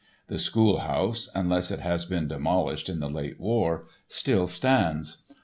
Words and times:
The 0.29 0.39
schoolhouse 0.39 1.29
(unless 1.35 1.69
it 1.69 1.81
has 1.81 2.05
been 2.05 2.27
demolished 2.27 2.89
in 2.89 3.01
the 3.01 3.07
late 3.07 3.39
war) 3.39 3.85
still 4.07 4.47
stands. 4.47 5.17